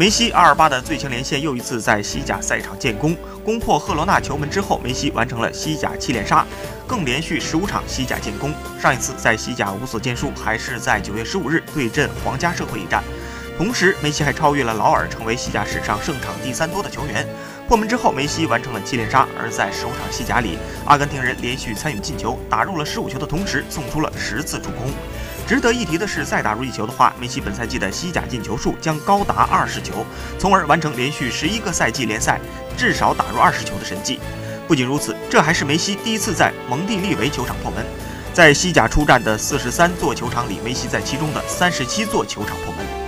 [0.00, 3.14] 梅西阿尔巴的最强连线又一次在西甲赛场建功，
[3.44, 6.46] 攻破赫罗纳球门之后，梅西完成了西甲七连杀，
[6.86, 8.50] 更连续十五场西甲建功。
[8.80, 13.04] 上一次在西甲无所建树，还是在九月十五日对阵皇家社会一战。
[13.58, 17.28] 同时，梅西还超越了劳尔，成为西甲史上胜场第三多的球员。
[17.68, 19.28] 破门之后，梅西完成了七连杀。
[19.38, 20.56] 而在十五场西甲里，
[20.86, 24.90] 阿根廷人连续参与进球，打入了十五球的同时，送出了十次助攻。
[25.50, 30.06] 值得一提的是，再打入一球的话，梅西本赛季的西甲进球数将高达二十球，
[30.38, 32.40] 从而完成连续十一个赛季联赛
[32.76, 34.20] 至少打入二十球的神迹。
[34.68, 37.84] 不仅如此，这还是梅西第一次在蒙蒂利维球场破门。
[38.32, 42.99] 在西甲出战的四十三座球场里，梅西在其中的三十七座球场破门。